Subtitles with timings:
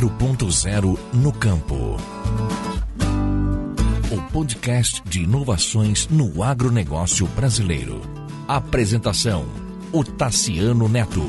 [0.00, 1.74] 4.0 no campo.
[4.10, 8.00] O podcast de inovações no agronegócio brasileiro.
[8.48, 9.44] Apresentação:
[9.92, 11.20] o Tassiano Neto.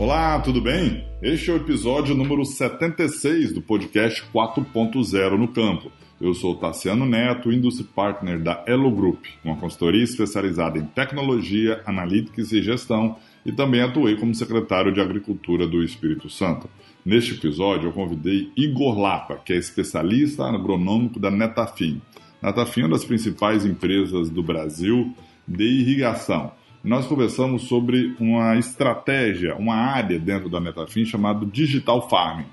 [0.00, 1.06] Olá, tudo bem?
[1.20, 5.92] Este é o episódio número 76 do podcast 4.0 no campo.
[6.18, 12.50] Eu sou Tassiano Neto, Industry Partner da Elo Group, uma consultoria especializada em tecnologia, analytics
[12.50, 13.16] e gestão,
[13.48, 16.68] e também atuei como secretário de Agricultura do Espírito Santo.
[17.04, 22.00] Neste episódio, eu convidei Igor Lapa, que é especialista agronômico da Netafim.
[22.42, 25.14] Netafim é uma das principais empresas do Brasil
[25.46, 32.46] de irrigação nós conversamos sobre uma estratégia, uma área dentro da Netafim chamada Digital Farming,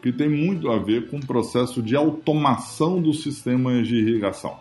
[0.00, 4.56] que tem muito a ver com o processo de automação dos sistemas de irrigação.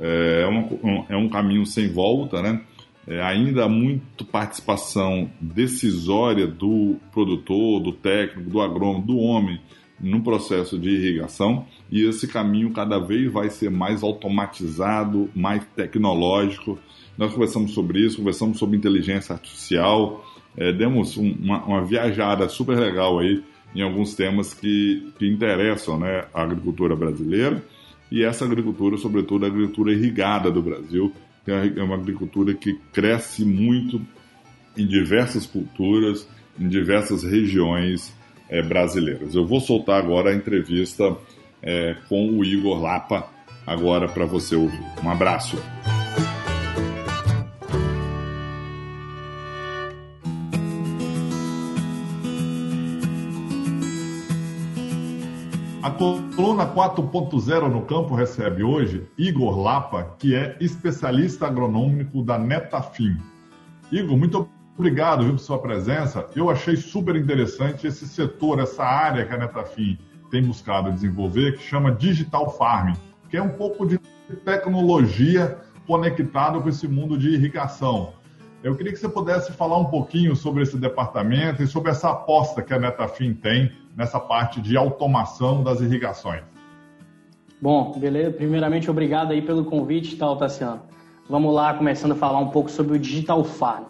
[0.00, 2.60] É, um, é um caminho sem volta, né?
[3.08, 9.58] É, ainda há muita participação decisória do produtor, do técnico, do agrônomo, do homem
[9.98, 11.66] no processo de irrigação.
[11.90, 16.78] E esse caminho cada vez vai ser mais automatizado, mais tecnológico.
[17.16, 20.22] Nós conversamos sobre isso, conversamos sobre inteligência artificial,
[20.54, 23.42] é, demos um, uma, uma, viajada super legal aí
[23.74, 27.64] em alguns temas que, que interessam né, a agricultura brasileira
[28.10, 31.12] e essa agricultura, sobretudo a agricultura irrigada do Brasil,
[31.50, 34.00] é uma agricultura que cresce muito
[34.76, 38.14] em diversas culturas, em diversas regiões
[38.48, 39.34] é, brasileiras.
[39.34, 41.16] Eu vou soltar agora a entrevista
[41.62, 43.28] é, com o Igor Lapa,
[43.66, 44.80] agora para você ouvir.
[45.02, 45.56] Um abraço.
[55.88, 63.16] A coluna 4.0 no campo recebe hoje Igor Lapa, que é especialista agronômico da Netafim.
[63.90, 66.26] Igor, muito obrigado viu, por sua presença.
[66.36, 69.98] Eu achei super interessante esse setor, essa área que a Netafim
[70.30, 72.96] tem buscado desenvolver, que chama Digital Farming,
[73.30, 73.96] que é um pouco de
[74.44, 75.56] tecnologia
[75.86, 78.12] conectado com esse mundo de irrigação.
[78.62, 82.60] Eu queria que você pudesse falar um pouquinho sobre esse departamento e sobre essa aposta
[82.60, 86.42] que a Netafim tem nessa parte de automação das irrigações.
[87.62, 88.32] Bom, beleza.
[88.32, 90.80] Primeiramente, obrigado aí pelo convite, tá, Tassiano.
[91.28, 93.84] Vamos lá, começando a falar um pouco sobre o Digital Farm.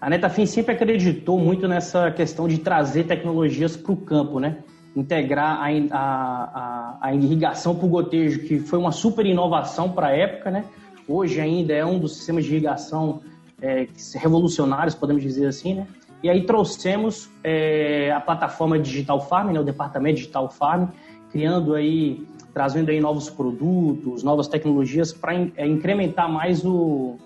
[0.00, 4.58] A Netafim sempre acreditou muito nessa questão de trazer tecnologias para o campo, né?
[4.94, 10.50] Integrar a, a, a irrigação por gotejo, que foi uma super inovação para a época,
[10.50, 10.64] né?
[11.08, 13.20] Hoje ainda é um dos sistemas de irrigação
[13.62, 13.86] é,
[14.16, 15.86] revolucionários, podemos dizer assim, né?
[16.22, 20.88] E aí trouxemos é, a plataforma Digital Farm, né, o departamento Digital Farm,
[21.30, 22.24] criando aí,
[22.54, 27.16] trazendo aí novos produtos, novas tecnologias para é, incrementar mais o,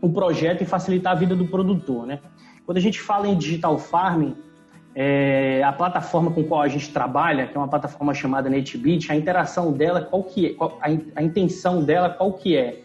[0.00, 2.20] o projeto e facilitar a vida do produtor, né?
[2.64, 4.34] Quando a gente fala em Digital Farming,
[4.94, 9.16] é, a plataforma com qual a gente trabalha, que é uma plataforma chamada NetBeat, a
[9.16, 10.56] interação dela, qual que é,
[11.16, 12.81] a intenção dela, qual que é?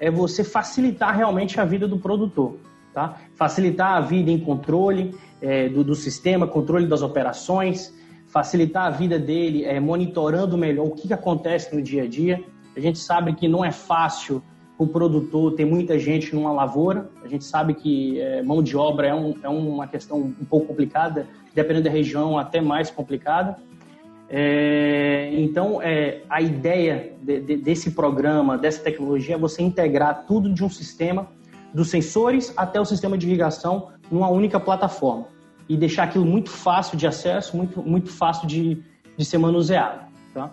[0.00, 2.56] É você facilitar realmente a vida do produtor
[2.92, 3.16] tá?
[3.34, 7.94] Facilitar a vida em controle é, do, do, sistema, controle das operações,
[8.26, 12.42] facilitar a vida dele é, monitorando melhor o que, que acontece no dia a dia.
[12.76, 14.42] A gente sabe que não é fácil
[14.78, 17.10] o produtor ter muita gente numa lavoura.
[17.22, 20.68] A gente sabe que é, mão de obra é, um, é, uma questão um pouco
[20.68, 23.56] complicada, dependendo da região, até mais complicada.
[24.32, 30.54] É, então, é, a ideia de, de, desse programa, dessa tecnologia, é você integrar tudo
[30.54, 31.26] de um sistema
[31.74, 35.26] dos sensores até o sistema de irrigação numa única plataforma
[35.68, 38.80] e deixar aquilo muito fácil de acesso, muito, muito fácil de,
[39.16, 40.06] de ser manuseado.
[40.32, 40.52] Tá?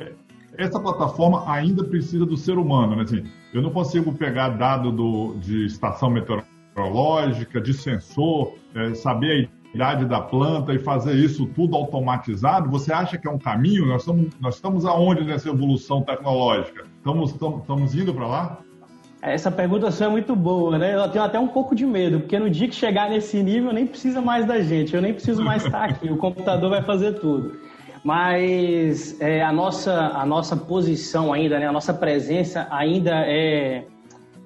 [0.00, 0.12] É,
[0.56, 3.02] essa plataforma ainda precisa do ser humano, né?
[3.02, 9.76] Assim, eu não consigo pegar dado do, de estação meteorológica, de sensor, é, saber a
[9.76, 12.70] idade da planta e fazer isso tudo automatizado.
[12.70, 13.86] Você acha que é um caminho?
[13.86, 16.84] Nós estamos, nós estamos aonde nessa evolução tecnológica?
[16.98, 18.58] Estamos, estamos, estamos indo para lá?
[19.20, 20.94] Essa pergunta sua é muito boa, né?
[20.94, 23.86] Eu tenho até um pouco de medo, porque no dia que chegar nesse nível, nem
[23.86, 27.58] precisa mais da gente, eu nem preciso mais estar aqui, o computador vai fazer tudo.
[28.04, 31.66] Mas é, a, nossa, a nossa posição ainda, né?
[31.66, 33.86] a nossa presença ainda é,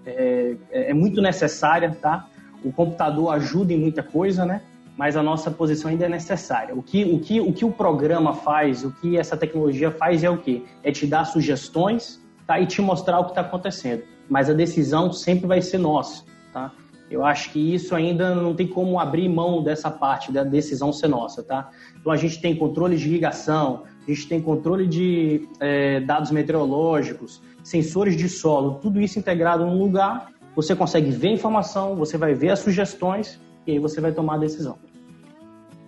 [0.06, 2.28] é, é muito necessária, tá?
[2.64, 4.62] O computador ajuda em muita coisa, né?
[4.98, 6.74] Mas a nossa posição ainda é necessária.
[6.74, 10.28] O que, o que, o que o programa faz, o que essa tecnologia faz é
[10.28, 10.64] o quê?
[10.82, 12.60] É te dar sugestões tá?
[12.60, 16.72] e te mostrar o que está acontecendo mas a decisão sempre vai ser nossa, tá?
[17.10, 21.08] Eu acho que isso ainda não tem como abrir mão dessa parte da decisão ser
[21.08, 21.70] nossa, tá?
[21.98, 27.42] Então a gente tem controle de irrigação, a gente tem controle de é, dados meteorológicos,
[27.64, 30.30] sensores de solo, tudo isso integrado num lugar.
[30.54, 34.38] Você consegue ver informação, você vai ver as sugestões e aí você vai tomar a
[34.38, 34.76] decisão.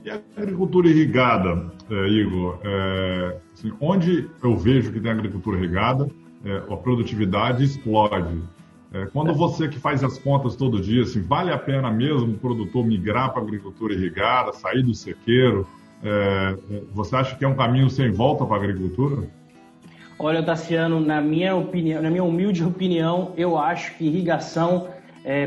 [0.04, 2.58] E a agricultura irrigada, é, Igor?
[2.64, 6.08] É, assim, onde eu vejo que tem agricultura irrigada,
[6.44, 8.42] é, a produtividade explode.
[8.92, 12.38] É, quando você que faz as contas todo dia, assim, vale a pena mesmo o
[12.38, 15.66] produtor migrar para a agricultura irrigada, sair do sequeiro?
[16.02, 19.28] É, é, você acha que é um caminho sem volta para a agricultura?
[20.18, 24.88] Olha, Tassiano, na minha opinião, na minha humilde opinião, eu acho que irrigação,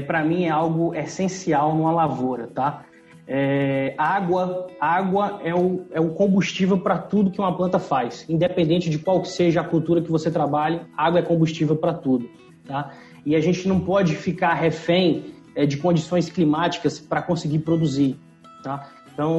[0.07, 2.83] para mim, é algo essencial numa lavoura, tá?
[3.25, 8.89] É, água, água é o, é o combustível para tudo que uma planta faz, independente
[8.89, 12.29] de qual seja a cultura que você trabalhe, água é combustível para tudo,
[12.65, 12.91] tá?
[13.25, 18.17] E a gente não pode ficar refém é, de condições climáticas para conseguir produzir,
[18.61, 18.89] tá?
[19.13, 19.31] Então,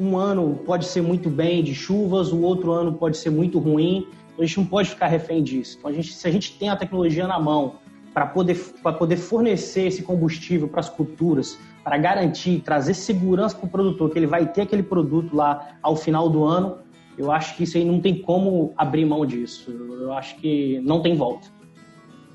[0.00, 4.06] um ano pode ser muito bem de chuvas, o outro ano pode ser muito ruim.
[4.32, 5.76] Então, a gente não pode ficar refém disso.
[5.78, 7.74] Então, a gente, se a gente tem a tecnologia na mão
[8.12, 8.56] para poder,
[8.98, 14.18] poder fornecer esse combustível para as culturas, para garantir, trazer segurança para o produtor, que
[14.18, 16.78] ele vai ter aquele produto lá ao final do ano,
[17.16, 19.70] eu acho que isso aí não tem como abrir mão disso.
[19.70, 21.48] Eu acho que não tem volta.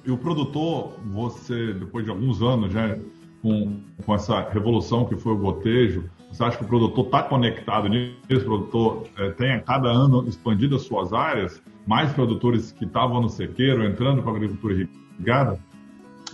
[0.06, 2.98] E o produtor, você, depois de alguns anos, já
[3.42, 7.88] com, com essa revolução que foi o gotejo, você acha que o produtor está conectado
[7.88, 8.18] nisso?
[8.30, 11.62] O produtor é, tem a cada ano expandido as suas áreas?
[11.88, 15.60] Mais produtores que estavam no sequeiro entrando para a agricultura irrigada?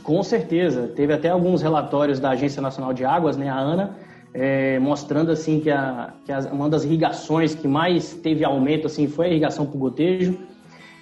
[0.03, 0.87] Com certeza.
[0.95, 3.95] Teve até alguns relatórios da Agência Nacional de Águas, né, a ANA,
[4.33, 9.07] é, mostrando assim que, a, que a, uma das irrigações que mais teve aumento assim
[9.07, 10.37] foi a irrigação por gotejo.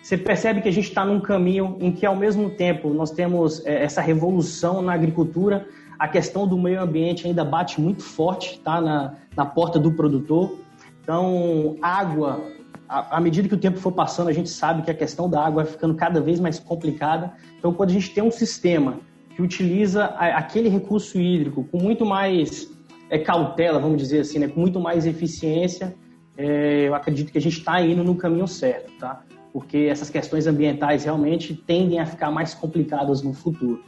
[0.01, 3.65] Você percebe que a gente está num caminho em que, ao mesmo tempo, nós temos
[3.65, 5.67] é, essa revolução na agricultura,
[5.99, 10.57] a questão do meio ambiente ainda bate muito forte tá, na, na porta do produtor.
[11.01, 12.41] Então, água
[12.87, 15.63] à medida que o tempo for passando, a gente sabe que a questão da água
[15.63, 17.33] vai ficando cada vez mais complicada.
[17.57, 18.99] Então, quando a gente tem um sistema
[19.35, 22.71] que utiliza aquele recurso hídrico com muito mais
[23.09, 25.95] é, cautela, vamos dizer assim, né, com muito mais eficiência,
[26.37, 29.23] é, eu acredito que a gente está indo no caminho certo, tá?
[29.51, 33.83] Porque essas questões ambientais realmente tendem a ficar mais complicadas no futuro.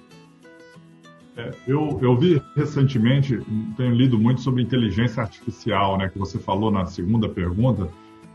[1.38, 3.40] É, eu, eu vi recentemente,
[3.78, 7.88] tenho lido muito sobre inteligência artificial, né, que você falou na segunda pergunta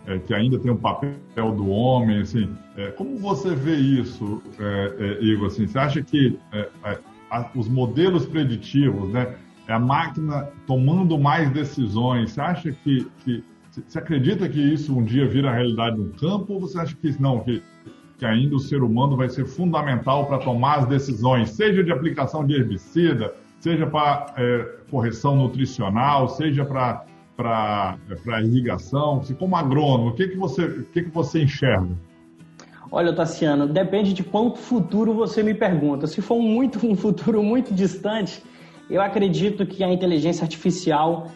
[0.07, 4.97] é, que ainda tem um papel do homem, assim, é, como você vê isso, é,
[4.99, 5.47] é Igor?
[5.47, 6.99] Assim, você acha que é, é,
[7.31, 9.35] a, os modelos preditivos, né,
[9.67, 15.27] a máquina tomando mais decisões, você acha que, que você acredita que isso um dia
[15.27, 17.63] vira realidade no campo ou você acha que não, que,
[18.19, 22.47] que ainda o ser humano vai ser fundamental para tomar as decisões, seja de aplicação
[22.47, 24.35] de herbicida, seja para
[24.91, 27.99] correção nutricional, seja para para
[28.43, 29.21] irrigação?
[29.21, 31.97] Assim, como agrônomo, o que, que, você, o que, que você enxerga?
[32.91, 36.07] Olha, Tassiano, depende de quanto futuro você me pergunta.
[36.07, 38.43] Se for muito, um futuro muito distante,
[38.89, 41.29] eu acredito que a inteligência artificial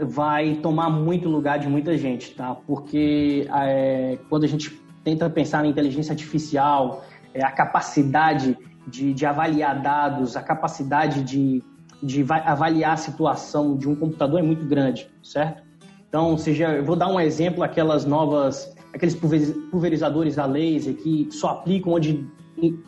[0.00, 2.54] vai tomar muito lugar de muita gente, tá?
[2.54, 4.70] Porque é, quando a gente
[5.02, 7.04] tenta pensar na inteligência artificial,
[7.34, 8.56] é, a capacidade
[8.86, 11.62] de, de avaliar dados, a capacidade de
[12.02, 15.62] de avaliar a situação de um computador é muito grande, certo?
[16.08, 21.50] Então, seja, eu vou dar um exemplo, aquelas novas, aqueles pulverizadores a laser que só
[21.50, 22.26] aplicam onde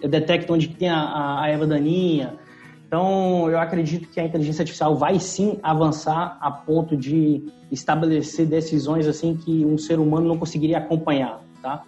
[0.08, 2.34] detectam onde tem a, a erva daninha.
[2.86, 9.06] Então, eu acredito que a inteligência artificial vai sim avançar a ponto de estabelecer decisões
[9.06, 11.84] assim que um ser humano não conseguiria acompanhar, tá?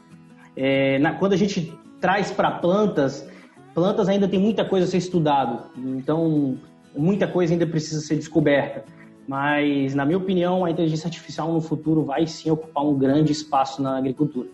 [0.56, 3.28] É, na, quando a gente traz para plantas,
[3.74, 5.64] plantas ainda tem muita coisa a ser estudado.
[5.76, 6.56] Então,
[6.96, 8.84] muita coisa ainda precisa ser descoberta.
[9.26, 13.82] Mas, na minha opinião, a inteligência artificial no futuro vai sim ocupar um grande espaço
[13.82, 14.48] na agricultura.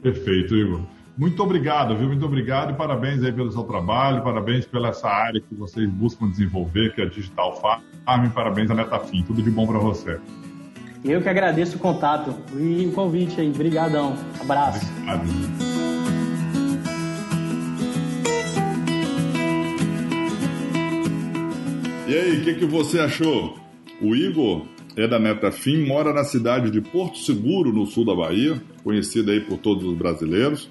[0.00, 0.80] Perfeito, Igor.
[1.16, 2.08] Muito obrigado, viu?
[2.08, 6.28] Muito obrigado e parabéns aí pelo seu trabalho, parabéns pela essa área que vocês buscam
[6.28, 9.22] desenvolver, que é a Digital Farm, parabéns a Netafim.
[9.22, 10.18] Tudo de bom para você.
[11.04, 13.50] Eu que agradeço o contato e o convite aí.
[13.50, 14.14] Obrigadão.
[14.40, 14.86] Abraço.
[14.86, 15.71] Obrigado.
[22.12, 23.56] E aí, o que, que você achou?
[23.98, 24.66] O Igor
[24.98, 29.40] é da Netafim, mora na cidade de Porto Seguro, no sul da Bahia, conhecida aí
[29.40, 30.68] por todos os brasileiros,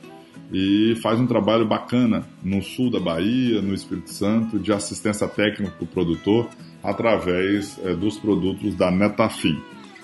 [0.53, 5.71] e faz um trabalho bacana no sul da Bahia, no Espírito Santo, de assistência técnica
[5.71, 6.47] para o produtor
[6.83, 9.59] através é, dos produtos da Netafim.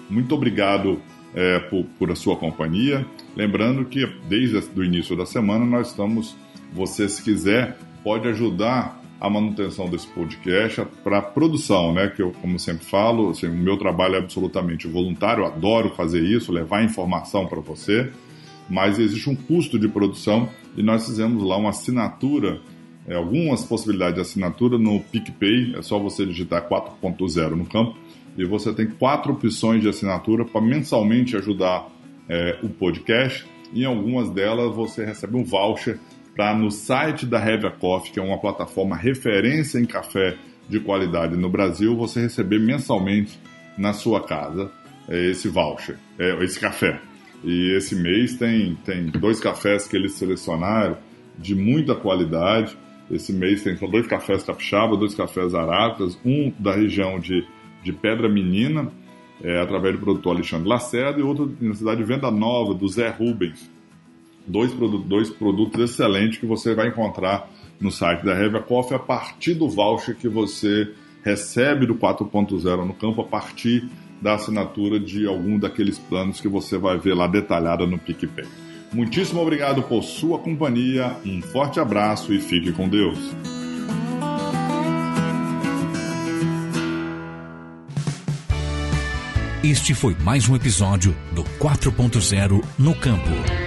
[0.10, 1.00] Muito obrigado
[1.36, 3.06] é, por, por, a sua companhia.
[3.36, 6.36] Lembrando que desde o início da semana nós estamos,
[6.74, 12.08] você se quiser, pode ajudar a manutenção desse podcast para produção, né?
[12.08, 16.22] Que eu, como sempre falo, assim, o meu trabalho é absolutamente voluntário, eu adoro fazer
[16.22, 18.12] isso, levar informação para você,
[18.70, 22.62] mas existe um custo de produção e nós fizemos lá uma assinatura
[23.08, 27.96] é, algumas possibilidades de assinatura no PicPay, é só você digitar 4.0 no campo
[28.38, 31.88] e você tem quatro opções de assinatura para mensalmente ajudar
[32.28, 33.48] é, o podcast.
[33.74, 35.98] Em algumas delas você recebe um voucher
[36.38, 40.38] para no site da Heavy Coffee, que é uma plataforma referência em café
[40.70, 43.40] de qualidade no Brasil, você receber mensalmente
[43.76, 44.72] na sua casa
[45.10, 47.00] é, esse voucher, é, esse café.
[47.44, 50.98] E esse mês tem, tem dois cafés que eles selecionaram
[51.38, 52.78] de muita qualidade.
[53.10, 57.46] Esse mês tem dois cafés capixaba, dois cafés arábicas, um da região de,
[57.84, 58.92] de Pedra Menina,
[59.42, 63.10] é, através do produtor Alexandre Lacerda, e outro na cidade de Venda Nova, do Zé
[63.10, 63.70] Rubens.
[64.48, 67.50] Dois, dois produtos excelentes que você vai encontrar
[67.80, 70.92] no site da Heavy Coffee a partir do voucher que você
[71.24, 73.90] recebe do 4.0 no campo, a partir
[74.22, 78.46] da assinatura de algum daqueles planos que você vai ver lá detalhada no PicPay.
[78.94, 83.20] Muitíssimo obrigado por sua companhia, um forte abraço e fique com Deus.
[89.64, 93.67] Este foi mais um episódio do 4.0 no Campo.